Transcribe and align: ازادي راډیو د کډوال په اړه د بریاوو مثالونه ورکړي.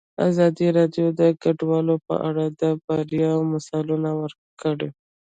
ازادي 0.29 0.67
راډیو 0.77 1.07
د 1.19 1.21
کډوال 1.41 1.87
په 2.07 2.15
اړه 2.27 2.45
د 2.61 2.63
بریاوو 2.85 3.49
مثالونه 3.53 4.09
ورکړي. 4.21 4.89